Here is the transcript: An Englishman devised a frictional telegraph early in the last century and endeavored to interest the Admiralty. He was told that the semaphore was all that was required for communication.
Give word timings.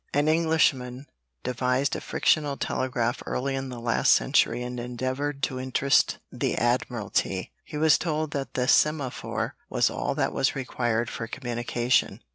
An 0.15 0.27
Englishman 0.27 1.05
devised 1.43 1.95
a 1.95 2.01
frictional 2.01 2.57
telegraph 2.57 3.21
early 3.27 3.53
in 3.53 3.69
the 3.69 3.79
last 3.79 4.13
century 4.13 4.63
and 4.63 4.79
endeavored 4.79 5.43
to 5.43 5.59
interest 5.59 6.17
the 6.31 6.55
Admiralty. 6.55 7.51
He 7.63 7.77
was 7.77 7.99
told 7.99 8.31
that 8.31 8.55
the 8.55 8.67
semaphore 8.67 9.53
was 9.69 9.91
all 9.91 10.15
that 10.15 10.33
was 10.33 10.55
required 10.55 11.11
for 11.11 11.27
communication. 11.27 12.21